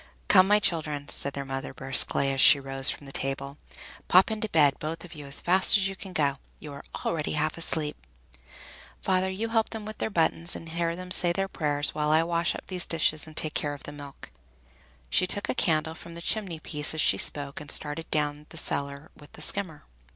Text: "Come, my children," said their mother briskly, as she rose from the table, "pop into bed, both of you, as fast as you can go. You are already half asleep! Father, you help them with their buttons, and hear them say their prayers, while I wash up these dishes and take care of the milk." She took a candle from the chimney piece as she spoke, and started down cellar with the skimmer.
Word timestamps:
"Come, 0.27 0.47
my 0.47 0.57
children," 0.59 1.09
said 1.09 1.33
their 1.33 1.45
mother 1.45 1.75
briskly, 1.75 2.31
as 2.31 2.41
she 2.41 2.59
rose 2.59 2.89
from 2.89 3.05
the 3.05 3.11
table, 3.11 3.59
"pop 4.07 4.31
into 4.31 4.49
bed, 4.49 4.79
both 4.79 5.05
of 5.05 5.13
you, 5.13 5.27
as 5.27 5.41
fast 5.41 5.77
as 5.77 5.87
you 5.87 5.95
can 5.95 6.11
go. 6.11 6.39
You 6.59 6.73
are 6.73 6.83
already 7.05 7.33
half 7.33 7.55
asleep! 7.55 7.95
Father, 9.03 9.29
you 9.29 9.49
help 9.49 9.69
them 9.69 9.85
with 9.85 9.99
their 9.99 10.09
buttons, 10.09 10.55
and 10.55 10.69
hear 10.69 10.95
them 10.95 11.11
say 11.11 11.31
their 11.31 11.47
prayers, 11.47 11.93
while 11.93 12.09
I 12.09 12.23
wash 12.23 12.55
up 12.55 12.65
these 12.65 12.87
dishes 12.87 13.27
and 13.27 13.37
take 13.37 13.53
care 13.53 13.75
of 13.75 13.83
the 13.83 13.91
milk." 13.91 14.31
She 15.11 15.27
took 15.27 15.49
a 15.49 15.53
candle 15.53 15.93
from 15.93 16.15
the 16.15 16.21
chimney 16.23 16.59
piece 16.59 16.95
as 16.95 17.01
she 17.01 17.19
spoke, 17.19 17.61
and 17.61 17.69
started 17.69 18.09
down 18.09 18.47
cellar 18.55 19.11
with 19.15 19.33
the 19.33 19.41
skimmer. 19.43 19.83